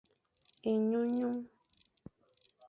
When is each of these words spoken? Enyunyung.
Enyunyung. 0.71 1.39